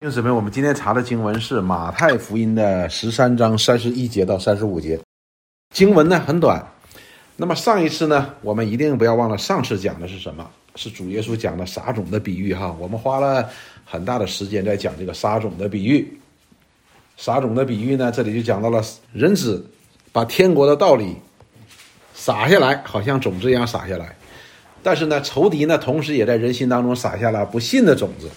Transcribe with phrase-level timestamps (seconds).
[0.00, 4.96] 弟兄姊妹，我们今天查的经文是马太福音的十三章三十一节到三十五节，
[5.74, 6.64] 经文呢很短。
[7.34, 10.48] 那么上一次呢，我们一定不要忘了上次讲的是什么？
[10.76, 12.72] 是主耶稣讲的撒种的比喻哈。
[12.78, 13.50] 我们花了
[13.84, 16.16] 很大的时间在讲这个撒种的比喻。
[17.16, 18.80] 撒种的比喻呢，这里就讲到了
[19.12, 19.68] 人子
[20.12, 21.16] 把天国的道理
[22.14, 24.14] 撒下来，好像种子一样撒下来，
[24.80, 28.30] 但是呢，仇敌呢，同时也在人心当中撒下了不信的种子。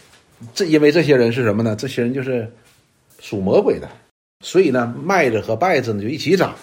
[0.54, 1.76] 这因为这些人是什么呢？
[1.76, 2.52] 这些人就是
[3.20, 3.88] 属魔鬼的，
[4.44, 6.56] 所以呢，麦子和稗子呢就一起长，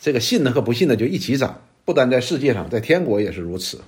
[0.00, 1.60] 这个信的和不信的就一起长。
[1.84, 3.78] 不单在世界上，在天国也是如此。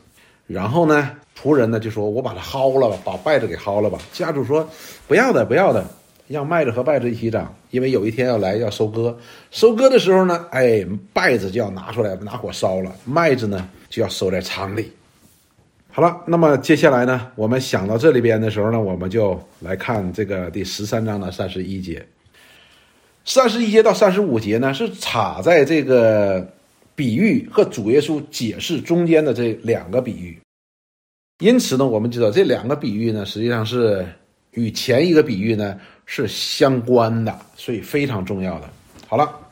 [0.47, 4.69] 然后呢，仆人呢就说：“我把它薅了吧，把稗子给薅了吧。”家主说
[5.09, 5.85] ：“不要的，不要的，
[6.29, 9.19] 让麦子和稗子一起长，因为有一天要来要收割。
[9.51, 14.93] 收割的时候呢，哎，稗子就要拿出来拿火烧了，麦子呢就要收在仓里。”
[15.97, 22.07] 好了，那么接下来呢，我们想到这里边的时候呢，我们就来看这个第十三章的三十一节。
[23.25, 26.47] 三十一节到三十五节呢，是插在这个
[26.95, 30.39] 比喻和主耶稣解释中间的这两个比喻。
[31.39, 34.07] 因此呢，我们知道这两个比喻呢，实际上是
[34.51, 38.69] 与前一个比喻呢是相关的，所以非常重要的。
[39.09, 39.46] 好了。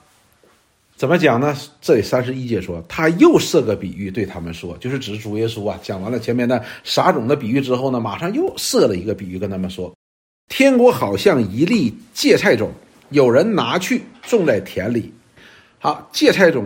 [1.04, 1.54] 怎么讲呢？
[1.82, 5.78] 这里三十一节说，他又设个比喻对他们说，就是指主耶稣啊。
[5.82, 9.94] 讲完了前面的撒种的比喻之后呢，马上又设了一个比喻跟他们说，
[10.48, 12.72] 天国好像一粒芥菜种，
[13.10, 15.12] 有人拿去种在田里。
[15.78, 16.64] 好，芥菜种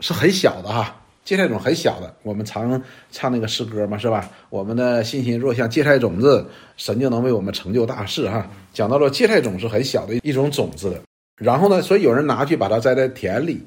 [0.00, 2.14] 是很小的哈，芥菜种很小的。
[2.22, 4.28] 我们常唱那个诗歌嘛，是吧？
[4.50, 8.46] 我们的信心若像芥菜种子，神就能为我们成就大事哈。
[8.74, 11.00] 讲到了芥菜种是很小的一种种子的。
[11.36, 11.82] 然后呢？
[11.82, 13.66] 所以有人拿去把它栽在田里，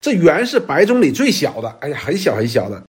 [0.00, 2.82] 这原是白种里最小的，哎呀，很小很小的。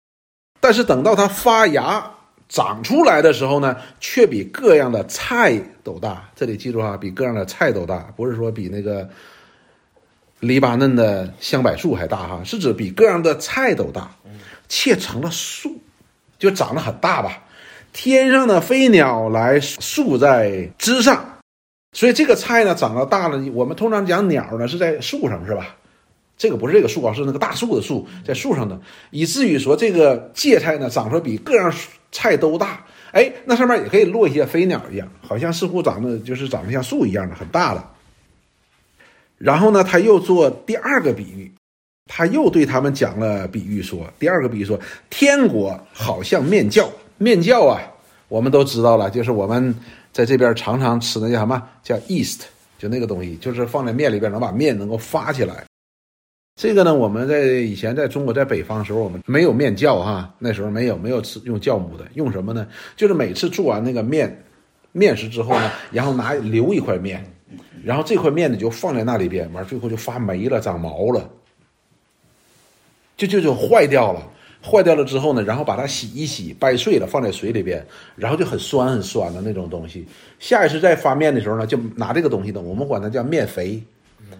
[0.59, 2.11] 但是等到它发芽
[2.47, 6.29] 长出来的时候呢，却比各样的菜都大。
[6.35, 9.09] 这里记住哈，比各样的菜都大，不是说比那个
[10.39, 14.11] 黎巴嫩的香柏树还大哈，是指比各样的菜都大，
[14.69, 15.81] 且成了树，
[16.37, 17.41] 就长得很大吧。
[17.91, 21.30] 天上的飞鸟来宿在枝上。
[21.93, 25.75] 所以这个菜呢，长到大了，我们通常讲鸟呢是在树上，是吧？
[26.37, 28.79] 这个不是这个树啊，是那个大树的树，在树上的，
[29.11, 31.71] 以至于说这个芥菜呢，长出来比各样
[32.11, 32.85] 菜都大。
[33.11, 37.91] 哎，那上面也可以落一些飞鸟一样，好像似乎长得就是长得像树一样的，很大了。
[39.37, 41.51] 然后呢，他又做第二个比喻，
[42.05, 47.81] 他又对他们讲了比喻，说第二个比喻说，天国好像面教，面教啊，
[48.31, 49.75] 我们都知道了，就是我们。
[50.13, 52.41] 在这边常常吃那叫什么叫 east，
[52.77, 55.63] 就那个东西，就是放在面里边能把面能够发起来。
[56.59, 62.67] 这个呢，我们在以前在中国在北方的时候，我们没有面酵哈，那时候没有没有吃用酵母的，用什么呢？
[62.97, 64.43] 就是每次做完那个面
[64.91, 67.25] 面食之后呢，然后拿留一块面，
[67.81, 71.29] 然后这块面呢就放在那里边，完最后就发霉了，长毛了，
[73.15, 74.21] 就就就坏掉了。
[74.63, 77.83] 坏掉了之后呢，然后把它洗一洗，掰碎了放在水里边，
[78.15, 80.05] 然后就很酸很酸的那种东西。
[80.39, 83.81] 下一次再发面的时候呢，就拿这个东西呢，我们管它叫面肥，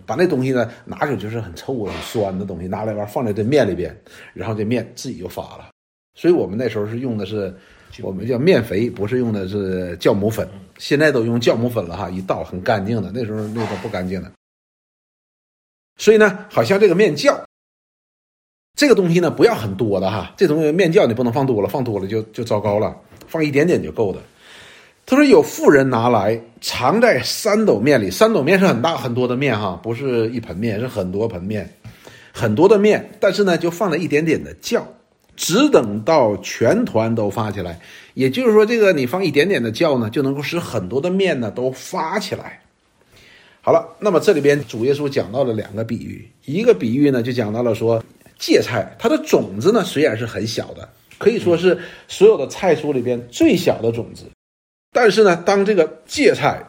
[0.05, 3.95] 把那东西呢拿出就是很臭很酸的东西拿来玩放在这面里边，
[4.33, 5.69] 然后这面自己就发了。
[6.13, 7.51] 所以我们那时候是用的是
[8.01, 10.47] 我们叫面肥，不是用的是酵母粉。
[10.77, 14.31] 现在都用酵母粉了哈，一倒很干净的，那时候那个不干净的。
[15.97, 17.40] 所以呢，好像这个面酵。
[18.81, 20.33] 这个东西呢，不要很多的哈。
[20.35, 22.97] 这东西面酵你不能放多了，放多了就就糟糕了。
[23.27, 24.19] 放一点点就够的。
[25.05, 31.71] 他说有富人拿来藏在三斗面里，三斗面是很大很多的面哈，不是一盆面，是很多盆面，
[32.33, 33.07] 很多的面。
[33.19, 34.81] 但是呢，就放了一点点的酵，
[35.35, 37.79] 只等到全团都发起来。
[38.15, 42.59] 也就是说，这个你放一点点的酵呢，就能够使很多的面呢都发起来。
[43.61, 48.03] 好了，那么这里边主耶稣讲到了两个比喻，一个比喻呢就讲到了说。
[48.41, 54.23] 芥菜，它的种子呢虽然是很小的，可以说是所有的菜蔬里边最小的种子，
[54.91, 56.59] 但是呢，当这个芥菜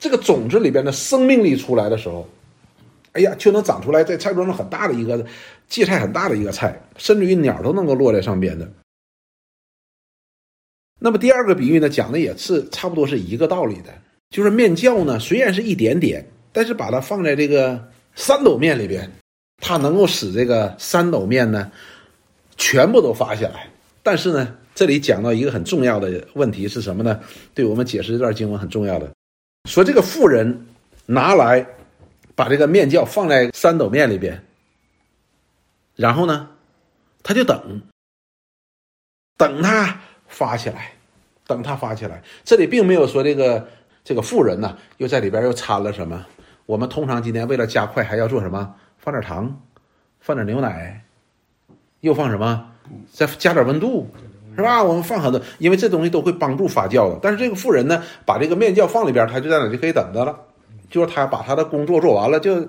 [0.00, 2.28] 这个种子里边的生命力出来的时候，
[3.12, 5.24] 哎呀，就能长出来在菜桌上很大的一个
[5.68, 8.68] 芥菜，很大的一个菜，甚至于鸟都能够落在上边的。
[10.98, 13.94] 那么第二个比喻呢，讲的也是差不多是一个道理的，
[14.30, 17.80] 就是面酵呢虽然是一点点，但是把它放在这个
[18.16, 19.08] 三斗面里边。
[19.58, 21.70] 它能够使这个三斗面呢，
[22.56, 23.68] 全部都发下来。
[24.02, 27.20] 但是呢，这里讲到一个很重要的问题是什么呢？
[27.54, 29.10] 对我们解释这段经文很重要的，
[29.68, 30.66] 说这个妇人
[31.06, 31.66] 拿来
[32.34, 34.42] 把这个面酵放在三斗面里边，
[35.96, 36.48] 然后呢，
[37.22, 37.82] 他就等，
[39.36, 40.92] 等它发起来，
[41.46, 42.22] 等它发起来。
[42.44, 43.68] 这里并没有说这个。
[44.04, 46.24] 这个妇人呢，又在里边又掺了什么？
[46.64, 48.74] 我们通常今天为了加快，还要做什么？
[49.08, 49.58] 放点糖，
[50.20, 51.02] 放点牛奶，
[52.00, 52.66] 又放什么？
[53.10, 54.06] 再加点温度，
[54.54, 54.84] 是吧？
[54.84, 57.18] 我们放很多，因为这东西都会帮助发酵的。
[57.22, 60.38] 但是这个妇人呢，把这个面酵放里边，他就在那就可以等着了。
[60.90, 62.68] 就是他把他的工作做完了，就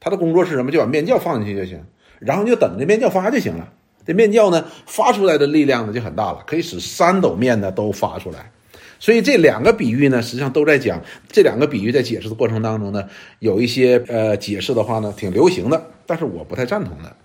[0.00, 0.72] 他的工作是什么？
[0.72, 1.80] 就把面酵放进去就行，
[2.18, 3.68] 然后就等着面酵发就行了。
[4.04, 8.50] 这面酵呢，发出来的力量呢就很大了，可以使三斗面呢都发出来。
[9.00, 13.08] 所以这两个比喻呢，实际上都在讲这两个比喻在解释的过程当中呢，
[13.38, 17.16] 有一些呃解释的话呢挺流行的，但是我不太赞同的。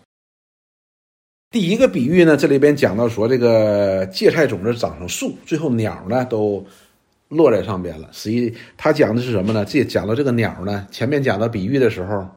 [1.50, 6.66] 第一个比喻呢，这里边讲到说这个芥菜种子长成树，最后鸟呢都
[7.30, 8.10] 落在上边了。
[8.12, 9.64] 实际他讲的是什么呢？
[9.66, 12.28] 这讲到这个鸟呢，前面讲到比喻的时候，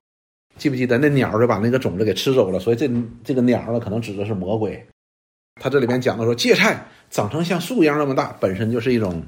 [0.58, 2.58] 记不记得那鸟就把那个种子给吃走了？
[2.58, 2.90] 所以这
[3.24, 4.86] 这个鸟呢，可能指的是魔鬼。
[5.60, 6.86] 他这里边讲到说芥菜。
[7.08, 9.22] 长成像树一样那么大，本身就是一种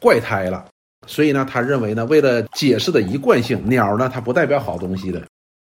[0.00, 0.66] 怪胎了。
[1.06, 5.22] 所以呢，他认为呢，为了解释的一贯性，鸟呢它不代表好东西的，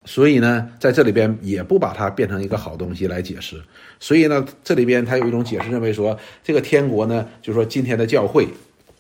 [0.04, 3.62] 所以呢，在这里边也不把它变成一个好东西来解释。
[4.00, 8.48] 所以呢，这里边他有一种解释，认为说这个天国呢，就是说今天的教会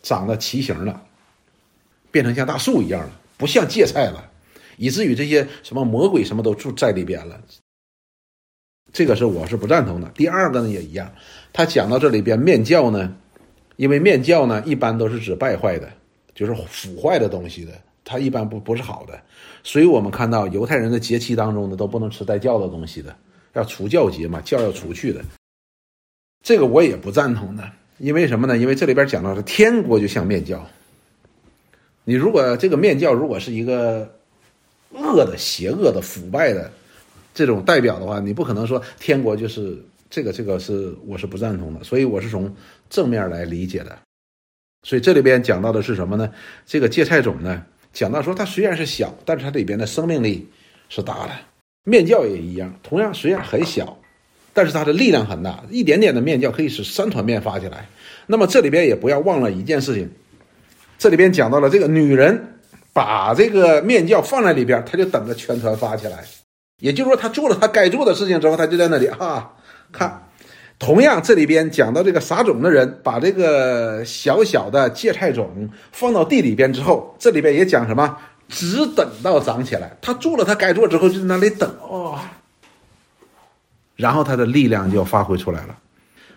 [0.03, 1.01] 长得畸形了，
[2.11, 4.23] 变成像大树一样了，不像芥菜了，
[4.77, 7.41] 以至于这些什么魔鬼什么都住在里边了。
[8.93, 10.07] 这个是我是不赞同的。
[10.13, 11.11] 第二个呢也一样，
[11.51, 13.11] 他讲到这里边面教呢，
[13.75, 15.91] 因为面教呢一般都是指败坏的，
[16.35, 17.71] 就是腐坏的东西的，
[18.05, 19.19] 它一般不不是好的。
[19.63, 23.15] 所以我们看到犹太人的节期当中呢都不能吃带教的东西的，
[23.53, 25.21] 要除教节嘛，教要除去的。
[26.43, 27.67] 这个我也不赞同的，
[27.97, 28.55] 因为什么呢？
[28.59, 30.63] 因为这里边讲到是天国就像面教，
[32.03, 34.07] 你如果这个面教如果是一个
[34.91, 36.71] 恶的、邪恶的、腐败的。
[37.33, 39.77] 这种代表的话，你不可能说天国就是
[40.09, 42.53] 这个，这个是我是不赞同的，所以我是从
[42.89, 43.97] 正面来理解的。
[44.85, 46.31] 所以这里边讲到的是什么呢？
[46.65, 47.63] 这个芥菜种呢，
[47.93, 50.47] 讲到说它虽然是小，但是它里边的生命力
[50.89, 51.31] 是大的。
[51.85, 53.97] 面教也一样，同样虽然很小，
[54.53, 57.87] 但是它的力量很大，一点点的面教可以使三团面发起来。
[58.27, 60.09] 那么这里边也不要忘了一件事情，
[60.97, 62.59] 这里边讲到了这个女人
[62.93, 66.23] 把这个面教放在里边，她就等着全团发起来。
[66.83, 69.51] 也就是说，他做了他该做的事情之后，他就在那里啊
[69.89, 70.21] 看。
[70.77, 78.17] 同样，这里边讲到这个撒种的人，把这个小小的芥菜种放到地里边之后，这里边也讲什么？
[78.49, 79.95] 只等到长起来。
[80.01, 82.19] 他做了他该做之后，就在那里等哦，
[83.95, 85.77] 然后他的力量就发挥出来了。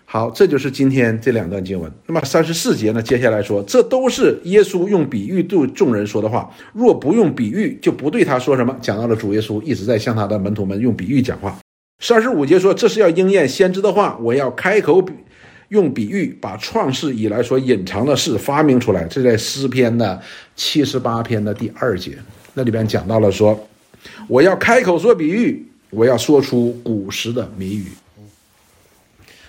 [0.09, 1.93] 好，这就是今天这两段经文。
[2.07, 3.03] 那么三十四节呢？
[3.03, 6.49] 接下来说，这都是耶稣用比喻对众人说的话。
[6.73, 8.75] 若不用比喻，就不对他说什么。
[8.81, 11.59] 讲到了主耶稣一直在向他的门徒们用比喻讲话。
[11.99, 15.13] 三十五节说，这是要应验先知的话，我要开口比
[15.71, 19.03] 用比喻，把创世以来所隐藏的事发明出来。
[19.07, 20.23] 这在诗篇的
[20.55, 22.17] 七十八篇的第二节，
[22.55, 23.69] 那里边讲到了说，
[24.29, 27.87] 我要开口说比喻，我要说出古时的谜语。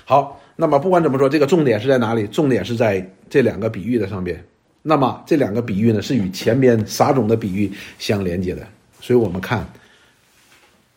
[0.03, 0.41] 好。
[0.59, 2.25] 那么不管怎么说，这个重点是在哪里？
[2.27, 4.43] 重点是在这两个比喻的上边。
[4.81, 8.67] 那么这两个比喻呢，是与前边撒种的比喻相连接的。
[8.99, 9.71] 所以我们看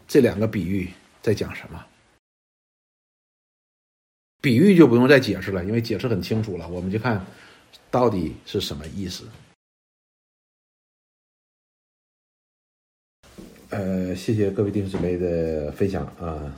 [0.08, 0.88] 这两个比喻
[1.20, 1.84] 在讲什么？
[4.40, 6.66] 比喻就不用再解释了，因为解释很清楚了。
[6.66, 7.22] 我们就看
[7.90, 9.24] 到底是什么意思。
[13.68, 16.50] 呃，谢谢各位弟兄姊妹的分享啊。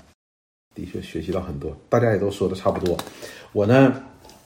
[0.74, 2.96] 的确学习到很多，大家也都说的差不多，
[3.52, 4.02] 我呢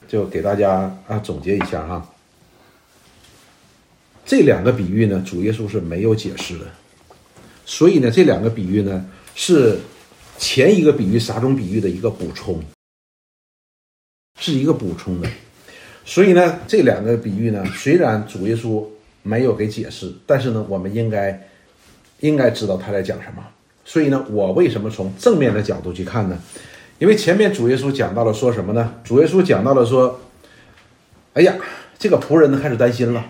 [0.07, 2.07] 就给大家啊总结一下哈。
[4.25, 6.65] 这两个比喻呢，主耶稣是没有解释的，
[7.65, 9.79] 所以呢，这两个比喻呢是
[10.37, 12.61] 前一个比喻撒种比喻的一个补充，
[14.41, 15.29] 是一个补充的。
[16.03, 18.85] 所以呢，这两个比喻呢，虽然主耶稣
[19.23, 21.49] 没有给解释，但是呢，我们应该
[22.19, 23.41] 应该知道他在讲什么。
[23.89, 26.37] 所以呢，我为什么从正面的角度去看呢？
[26.99, 28.95] 因为前面主耶稣讲到了说什么呢？
[29.01, 30.19] 主耶稣讲到了说
[31.33, 31.55] ：“哎呀，
[31.97, 33.25] 这个仆人呢开始担心了，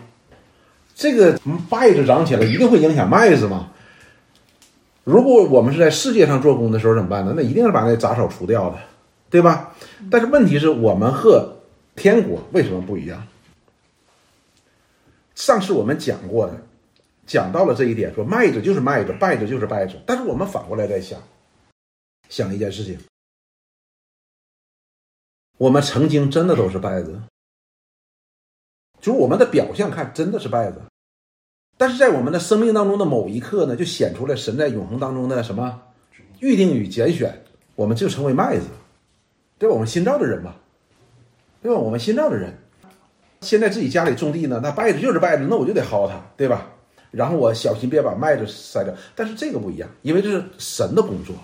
[0.96, 3.70] 这个麦子长起来一定会影响麦子嘛？
[5.04, 7.34] 如果我们是在世界上做工的时候怎么办呢？
[7.36, 8.80] 那一定是把那杂草除掉的，
[9.30, 9.76] 对吧？
[10.10, 11.54] 但是问题是我们和
[11.96, 13.28] 天国为什么不一样？
[15.36, 16.54] 上次我们讲过的。”
[17.28, 20.02] 讲到了这一点，说麦子就是麦子，败子就是败子。
[20.08, 21.22] 但是我们反过来在想，
[22.30, 22.98] 想一件事情：
[25.58, 27.22] 我们曾经真的都是败子，
[29.02, 30.82] 就是我们的表象看真的是败子，
[31.78, 35.84] 但是在我们的生命当中的某一刻呢，就显出来神在永恒当中的什么
[36.40, 37.44] 预定与拣选，
[37.76, 38.68] 我们就成为麦子，
[39.60, 39.74] 对吧？
[39.74, 40.56] 我们新造的人嘛，
[41.62, 41.78] 对吧？
[41.78, 42.58] 我们新造的人。
[43.42, 46.74] 现在自己家里种地呢，那败子就是败子，那我就得薅他，对吧？
[47.12, 48.94] 然后我小心别把麦子塞掉。
[49.16, 51.36] 但是这个不一样，因为这是神的工作，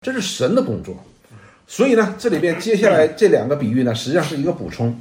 [0.00, 0.96] 这是神的工作。
[1.66, 4.98] 所以呢，这里边接下来这两个比喻呢，实际上是一个补充，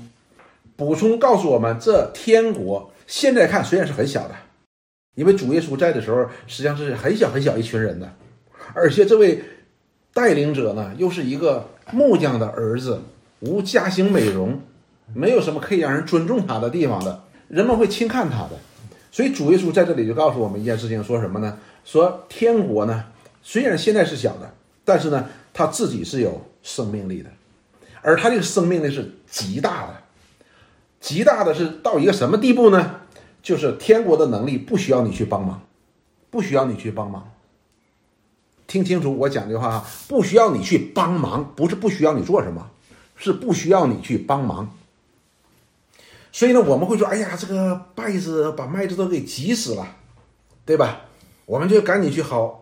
[0.75, 4.35] 补充告诉我们，这天国现在看虽然是很小的，
[5.15, 8.11] 因为主耶稣在的时候实际上是很小很小一群人的，
[8.73, 9.41] 而且这位
[10.13, 13.01] 带领者呢，又是一个木匠的儿子，
[13.39, 14.59] 无家庭美容，
[15.13, 18.59] 没有什么可以让人尊重他的地方的，人们会轻看他的。
[19.17, 21.57] 所以主耶稣在这里就告诉我们一件事情，说什么呢？
[21.83, 23.05] 说天国呢，
[23.41, 24.53] 虽然现在是小的，
[24.85, 26.39] 但是呢，他自己是有。
[26.63, 27.29] 生命力的，
[28.01, 29.95] 而他这个生命力是极大的，
[30.99, 32.99] 极大的是到一个什么地步呢？
[33.41, 35.61] 就是天国的能力不需要你去帮忙，
[36.29, 37.31] 不需要你去帮忙。
[38.67, 42.69] 听清楚我讲的话不需要你去帮忙，不是不需要你做什么，
[43.15, 44.76] 是不需要你去帮忙。
[46.37, 49.87] 所以呢，我们会说：“哎呀，这个稗子把麦子都给挤死了，
[50.65, 51.01] 对吧？”
[51.47, 52.53] 我们就赶紧去薅。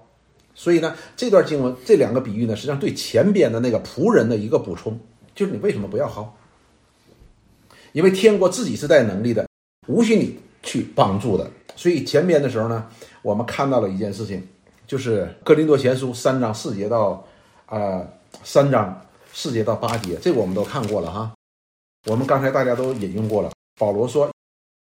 [0.54, 4.98] 所以呢，这段经文这两个比喻呢，实际上对前边的那个仆人的一个补充，
[5.36, 6.26] 就是你为什么不要薅？
[7.92, 9.46] 因为天国自己是带能力的，
[9.90, 11.52] 无需你去帮助的。
[11.76, 12.88] 所以前边的时候呢，
[13.24, 14.42] 我们看到了一件事情，
[14.88, 17.22] 就是《哥林多前书》三章四节到
[17.66, 18.02] 啊
[18.42, 21.34] 三章四节到八节，这个我们都看过了哈。
[22.06, 23.52] 我们刚才大家都引用过了。
[23.78, 24.32] 保罗说：“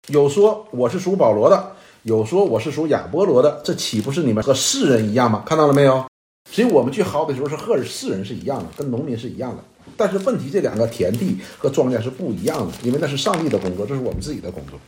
[0.08, 5.44] 有说我是属保罗的。”有说我是属亚波罗的，这岂不是你们和世人一样吗？
[5.44, 6.06] 看到了没有？
[6.50, 9.62] 所以我们去薅的时候是和世人是一样的，跟农民是一样的。
[9.98, 14.80] 但是问题，这两个田地和庄稼是不一样的，因为那是上帝的工作，这是我们自己的工作。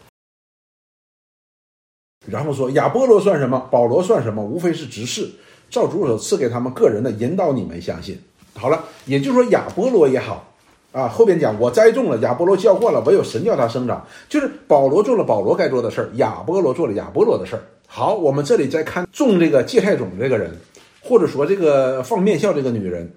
[2.26, 3.68] 然后说亚波罗算什么？
[3.70, 4.42] 保罗算什么？
[4.42, 5.30] 无非是执事，
[5.68, 8.18] 照主所赐给他们个人的引导，你们相信。
[8.54, 10.51] 好了，也就是说亚波罗也好。
[10.92, 14.06] 啊，后边讲我栽种了，亚波罗浇灌了，唯有神叫它生长。
[14.28, 17.62] 就是保罗做了保罗该做的事儿，亚波罗做了亚波罗的事儿。
[17.86, 20.54] 好，我们这里再看种这个芥菜种这个人，
[21.02, 23.10] 或者说这个放面笑这个女人，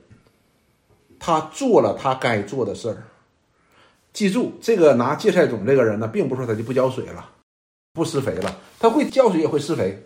[1.20, 2.98] 她做了她该做的事儿。
[4.14, 7.26] 记住，这个拿芥菜种这个人呢，并不是说他就不浇水了，
[7.94, 10.02] 不施肥了，他会浇水也会施肥。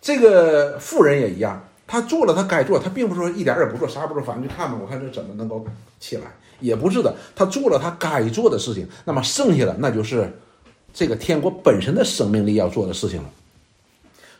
[0.00, 1.62] 这个富人也一样。
[1.88, 5.64] 他做了他该做，他并不是说一点也不做，啥也不做，反正就看吧，我看这怎么能够
[6.00, 6.24] 起来，
[6.60, 7.14] 也不是的。
[7.34, 10.38] 他做了他该做的事情，那么剩下的那就是
[10.92, 13.30] 这个天国本身的生命力要做的事情了。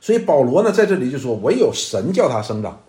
[0.01, 2.81] 所以保罗呢在这里就说，唯有神叫他生长。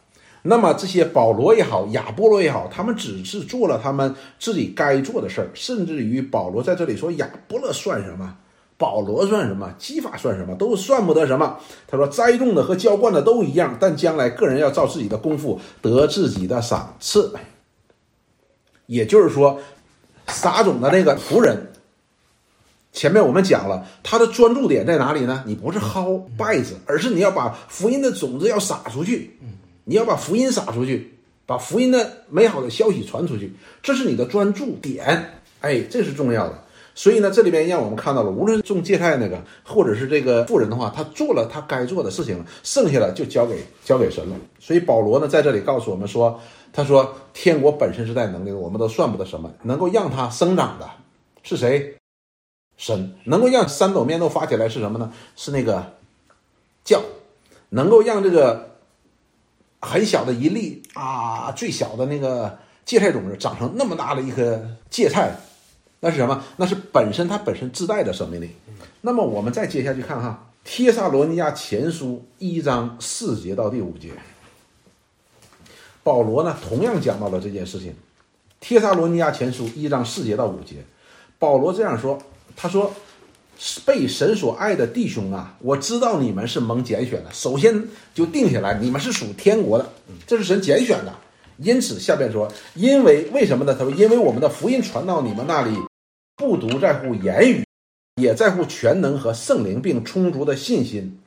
[0.44, 8.36] 那么这些保罗也好，亚波罗也好，他们只是做了他们自己该做的事儿，甚至于保罗在这里说，亚波罗算什么？
[8.78, 9.74] 保罗算什么？
[9.80, 10.54] 基法算什么？
[10.56, 11.58] 都算不得什么。
[11.88, 17.34] 他说：“栽种的和浇灌的都一样，但将来个人要照自己的功夫得自己的赏赐。”
[18.88, 19.62] 也就是说，
[20.26, 21.72] 撒种的那个仆人，
[22.92, 25.44] 前面我们讲了，他的专注点在哪里呢？
[25.46, 29.38] 你不是薅稗子，而是你要把福音的种子要撒出去，
[29.84, 31.14] 你要把福音撒出去，
[31.46, 33.54] 把福音的美好的消息传出去，
[33.84, 35.34] 这是你的专注点。
[35.62, 36.64] 哎，这是重要的。
[36.96, 44.36] 所以呢，这里边让我们看到了，无论是种芥菜那个，或者是这个富人的话，他做了他该做的事情了，剩下的就交给交给神了。
[44.60, 46.40] 所以保罗呢，在这里告诉我们说，
[46.72, 50.90] 他说天国本身是带能力的，我们都算不得什么，能够让它生长的
[51.44, 51.96] 是谁？
[52.78, 55.12] 神能够让三斗面都发起来是什么呢？
[55.36, 55.94] 是那个
[56.84, 57.02] 叫，
[57.70, 58.78] 能够让这个
[59.82, 65.36] 很小的一粒啊，最小的那个芥菜种子长成那么大的一颗芥菜。
[66.00, 66.44] 那是什么？
[66.58, 68.52] 那是本身它本身自带的生命力。
[69.02, 74.12] 那么我们再接下去看哈，《帖撒罗尼迦前书》一章四节到第五节，
[76.08, 77.92] 保罗呢同样讲到了这件事情，
[78.62, 80.78] 《帖撒罗尼亚前书》一章四节到五节，
[81.38, 82.18] 保罗这样说
[82.56, 82.94] ：“他说，
[83.86, 87.84] 被神所爱的弟兄啊，我知道你们是蒙拣选的，首先
[88.14, 89.90] 就定下来，你们是属天国的，
[90.26, 91.14] 这是神拣选的。
[91.58, 93.76] 因此下边说，因为为什么呢？
[93.78, 95.78] 他说，因为我们的福音传到你们那里。”
[96.38, 97.66] 不独在乎言语，
[98.22, 101.20] 也在乎全能和圣灵，并充足的信心。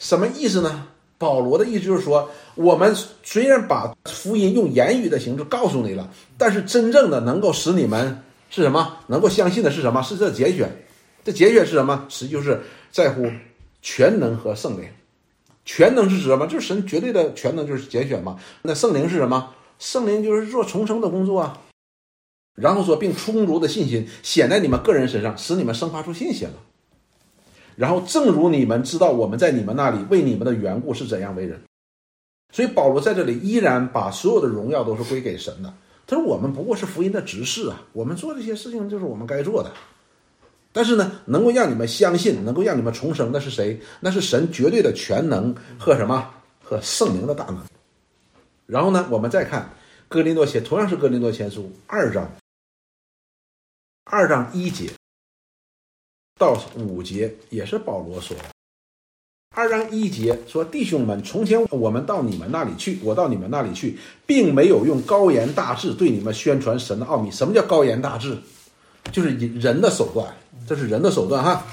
[0.00, 0.88] 什么意思呢？
[1.18, 8.98] 保罗的意思就是说，我们虽然把福音用言语的形式告诉你了，但是真正的能够使你们是什么？
[9.06, 10.02] 能够相信的是什么？
[10.02, 10.70] 是这节选。
[11.24, 12.06] 这节选是什么？
[12.08, 13.26] 实际就是在乎
[13.82, 14.88] 全能和圣灵。
[15.64, 16.46] 全能是指什么？
[16.46, 18.38] 就是神绝对的全能，就是节选嘛。
[18.62, 19.54] 那圣灵是什么？
[19.78, 21.62] 圣灵就是做重生的工作啊。
[22.54, 26.54] 然后说，并充足的信心显在你们个人身上，使你们生发出信心了。
[27.76, 31.60] 然后，正如你们知道我们在你们那里为你们的缘故是怎样为人，
[32.52, 35.72] 所以保罗在这里依然把所有的荣耀都是归给神的。
[36.06, 39.70] 他说：“我们不过是福音的执事啊，我们做这些事情就是我们该做的。
[40.72, 43.80] 但是呢，能够让你们相信，能够让你们重生，的是谁？
[44.00, 46.30] 那是神绝对的全能和什么？
[46.62, 47.58] 和圣灵的大能。
[48.66, 49.70] 然后呢，我们再看
[50.08, 52.30] 哥林多前，同样是哥林多前书二章，
[54.04, 54.90] 二章一节
[56.38, 58.42] 到五节，也是保罗说的。
[59.54, 67.30] 二章一节说：“弟兄们，从前我们到你们那里去，我到你们那里去，并没有用高言大志对你们宣传神的奥秘。
[67.30, 68.36] 什么叫高言大志？
[69.10, 70.30] 就是人的手段，
[70.68, 71.64] 这是人的手段哈。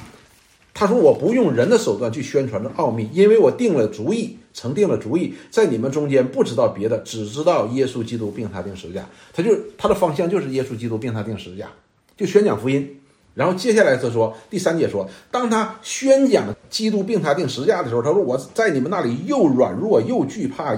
[0.73, 9.05] 他说我不用人的手段去宣传这奥秘，因为我定了主意，曾定了主意，在你们中间不知道别的，只知道耶稣基督并他定十字架。
[9.33, 11.69] 他就他的方向就是耶稣基督并他定十字架，
[12.15, 12.97] 就宣讲福音。”
[13.33, 20.75] 然后接下来他说，第三节说，当他宣讲基督并他定十架的时候，他说我在你们那里又软弱又惧怕，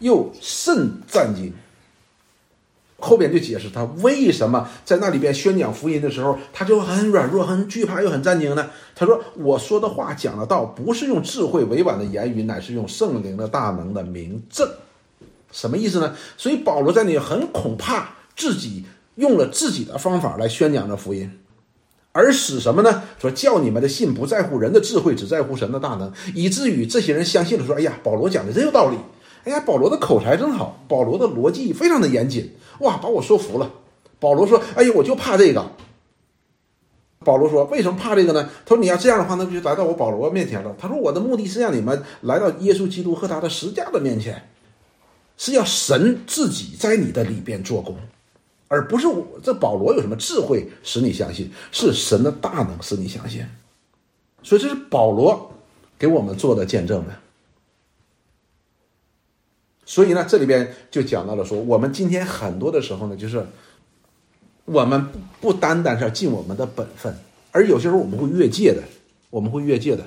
[0.00, 1.52] 又甚战惊。
[2.98, 8.70] 后边就解释他为什么在那里边宣讲福音的时候，他就很软弱、很惧怕又很战惊呢？
[8.94, 14.66] 他说我说的话讲的道不是用智慧委婉的言语，乃是用圣灵的大能的明证。
[15.50, 16.14] 什么意思呢？
[16.36, 18.84] 所以保罗在那里很恐怕自己
[19.16, 21.30] 用了自己的方法来宣讲这福音。
[22.16, 23.02] 而使什么呢？
[23.20, 27.66] 说叫你们的信不在乎人的智慧，只在乎神的大能，以至于这些人相信了。
[27.66, 28.96] 说：“哎呀，保罗讲的真有道理。
[29.42, 32.54] 哎呀，保罗的口才真好，保罗的逻辑非常的严谨。
[32.78, 33.68] 哇，把我说服了。”
[34.20, 35.72] 保罗说：“哎呀，我就怕这个。”
[37.24, 38.48] 保罗说：“为什么怕这个呢？
[38.64, 40.72] 他说你要这样的话，那就来到我保罗面前了。
[40.78, 44.50] 他说我的目的是让你们来到耶稣基督和他的十架的面前，
[45.36, 47.96] 是要神自己在你的里边做工。”
[48.68, 53.46] 而不是我这保罗有什么智慧使你相信，是神的大能使你相信，
[54.42, 55.52] 所以这是保罗
[55.98, 57.14] 给我们做的见证的。
[59.84, 63.46] 所以呢，这里边就讲到了说，我们今天很多的时候呢，就是
[64.64, 65.08] 我们
[65.42, 67.14] 不单单是要尽我们的本分，
[67.52, 68.82] 而有些时候我们会越界的，
[69.28, 70.04] 我们会越界的，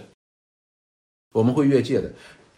[1.32, 2.12] 我们会越界的。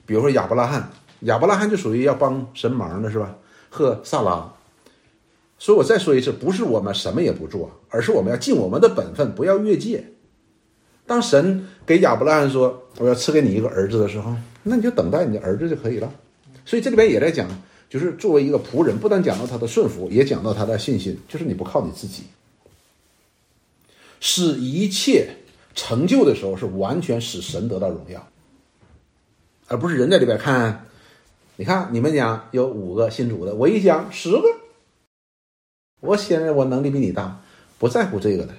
[0.05, 0.89] 比如说亚伯拉罕，
[1.21, 3.35] 亚伯拉罕就属于要帮神忙的是吧？
[3.69, 4.53] 和萨拉。
[5.61, 10.03] 所以我再说一次，不是我们什么也不做，而是我们要尽我们的本分，不要越界。
[11.05, 16.09] 当神给亚伯拉罕说我要赐给你一个儿子的时候，那你就等待你的儿子就可以了。
[16.65, 17.49] 所以这里边也在讲，
[17.89, 22.23] 就是作为一个仆人，不但讲到他的顺服，也讲到他的信心，就是你不靠你自己，
[24.21, 25.27] 使一切
[25.75, 28.25] 成就的时候是完全使神得到荣耀，
[29.67, 30.85] 而不是人在里边看。
[31.57, 34.43] 你看你们讲有五个信主的，我一讲十个。
[35.99, 37.41] 我显然我能力比你大，
[37.77, 38.53] 不在乎这个的。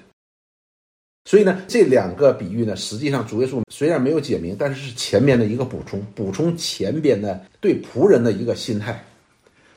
[1.25, 9.05] 所以呢，这两个比喻呢，实际上主耶稣虽然没有解明，但是是前面的一个补充，补充前边的对仆人的一个心态。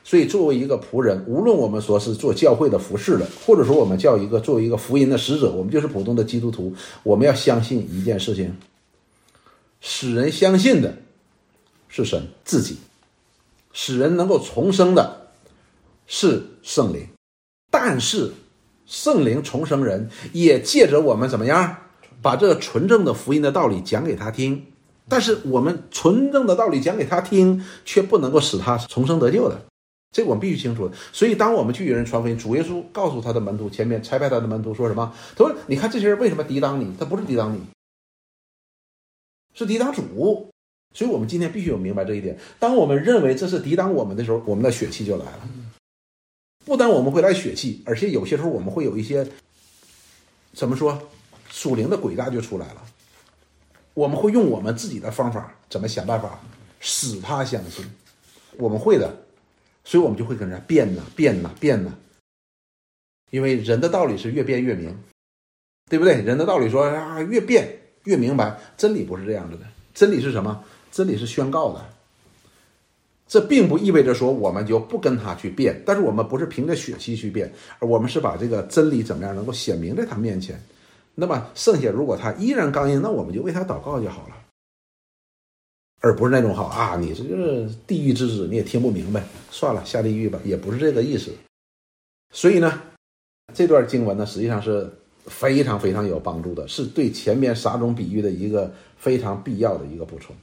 [0.02, 8.54] 所以，作为一个仆人，无论我们说是做教会的服侍的，或者说我们叫一个作为一个福音的使者，我们就是普通的基督徒，我们要相信一件事情：
[9.80, 10.94] 使人相信的
[11.88, 12.76] 是神自己，
[13.72, 15.28] 使人能够重生的
[16.06, 17.06] 是圣灵。
[17.76, 18.32] 但是，
[18.86, 21.76] 圣灵重生人也借着我们怎么样，
[22.22, 24.66] 把这个纯正的福音的道理讲给他听。
[25.08, 29.60] 但是我们纯正的道理讲给他听，却不能够使他重生得救的，
[30.12, 30.88] 这我们必须清楚。
[31.12, 35.12] 所以，当我们去与人传福音，主耶稣告诉他的门徒，前面差派他的门徒说什么？
[35.34, 36.94] 他说：“你看这些人为什么抵挡你？
[36.96, 37.60] 他不是抵挡你，
[39.52, 40.52] 是抵挡主。”
[40.94, 42.38] 所以，我们今天必须有明白这一点。
[42.60, 45.40] 当我们认为这是抵挡我们的时候，我们的血气就来了。
[46.64, 49.26] 不但我们会来血气，而且有些时候我们会有一些，
[50.52, 51.10] 怎么说，
[51.50, 52.82] 属灵的诡诈就出来了。
[53.92, 56.40] 我们会用我们自己的方法，怎么想办法
[56.80, 57.84] 使他相信？
[58.56, 59.24] 我们会的，
[59.84, 61.92] 所以我们就会跟人家变呐，变呐，变呐。
[63.30, 64.96] 因为人的道理是越变越明，
[65.90, 66.22] 对不对？
[66.22, 68.58] 人的道理说啊，越变越明白。
[68.76, 70.64] 真理不是这样子的，真理是什么？
[70.90, 71.93] 真理是宣告的。
[73.26, 80.60] 这并不意味着说我们就不跟他去辩，但是我们不是凭着血气去辩，而我们是把这个真理怎么样能够显明在他面前。
[81.14, 84.34] 那么剩下如果他依然刚硬，那我们就为他祷告就好了，
[86.00, 91.32] 而不是那种好啊，你这就是地狱之子，你也听不明白，算了，下地狱吧，也不是这个意思。
[92.32, 92.82] 所以呢，
[93.54, 94.90] 这段经文呢，实际上是
[95.26, 100.36] 非常非常有帮助的，是对前面撒种比喻的一个非常必要的一个补充。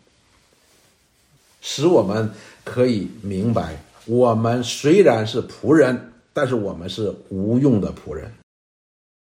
[1.62, 2.32] 使我们
[2.66, 8.34] 可以明白，我们虽然是仆人，但是我们是无用的仆人。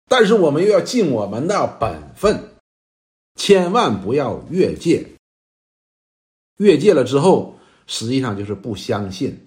[0.10, 2.52] 但是我们又要尽我们的本分，
[3.36, 5.08] 千万不要越界。
[6.58, 7.56] 越界了之后，
[7.88, 9.40] 实际上就是不相信。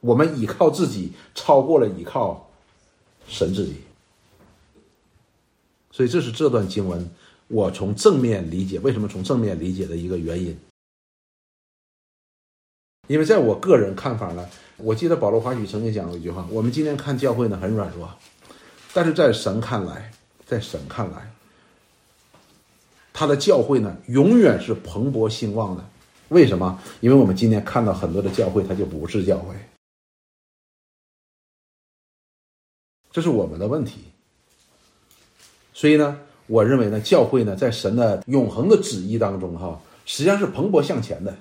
[0.00, 2.50] 我们依靠自己，超过了依靠
[3.26, 3.74] 神自己。
[5.90, 7.10] 所以这是这段经文
[7.48, 10.56] 我从正面理解为什么从正面理解的一个原因。
[13.08, 18.08] 因为在我个人看法呢，我记得保罗华许曾经讲过一句话：我们今天看教会呢很软弱，
[18.92, 20.12] 但是在神看来，
[20.46, 21.30] 在神看来，
[23.12, 25.84] 他的教会呢永远是蓬勃兴旺的。
[26.28, 26.78] 为什么？
[27.00, 29.54] 因为我们今天看到很多的教会，它就不是教会，
[33.10, 34.00] 这是我们的问题。
[35.72, 41.34] 所以呢，我认为呢，教会呢，在神的永恒的旨意当中，哈，实际上是蓬勃向前的，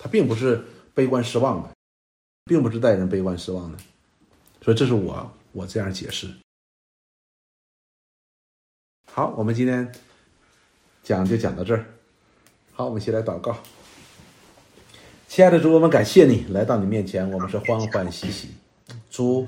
[0.00, 0.64] 它并不是
[0.98, 1.68] 悲观失望的，
[2.44, 3.78] 并不是带人悲观失望的。
[4.60, 6.28] 所以，这是我我这样解释。
[9.12, 9.94] 好，我们今天
[11.04, 11.86] 讲就讲到这儿。
[12.72, 13.56] 好，我们先来祷告。
[15.28, 18.48] 亲爱的主，我们感谢你来到你面前，我们是欢欢喜喜。
[19.08, 19.46] 主，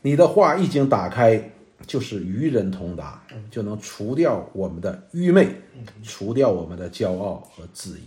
[0.00, 1.48] 你的话一经打开，
[1.86, 5.54] 就是与人同达，就能除掉我们的愚昧，
[6.02, 8.02] 除掉我们的骄傲和质疑，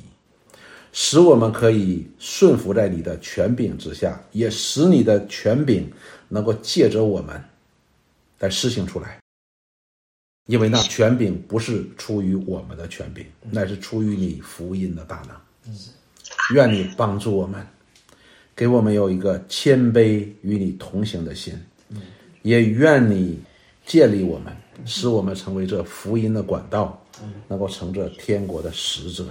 [0.98, 5.92] 使我们可以顺服在你的权柄之下，也使你的权柄
[6.30, 7.44] 能够借着我们
[8.40, 9.20] 来施行出来。
[10.48, 15.76] 因为那权柄不是出于我们的权柄，乃是出于你福音的大能。
[16.54, 17.68] 愿你帮助我们，
[18.56, 21.62] 给我们有一个谦卑与你同行的心，
[22.42, 23.38] 也愿你
[23.86, 24.56] 建立我们，
[24.86, 27.06] 使我们成为这福音的管道，
[27.50, 29.26] 能够成这天国的使者。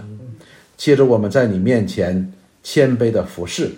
[0.84, 2.30] 借着我们在你面前
[2.62, 3.72] 谦卑的服侍，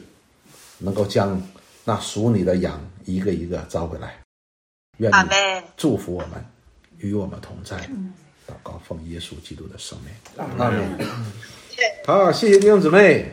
[0.79, 1.41] 能够将
[1.85, 4.19] 那属你的羊一个一个招回来。
[4.97, 5.29] 愿你
[5.77, 6.45] 祝福我们，
[6.99, 7.77] 与我们同在。
[8.45, 10.13] 祷告奉耶稣基督的圣名，
[10.59, 10.83] 阿门。
[12.05, 13.31] 好，谢谢弟兄姊妹。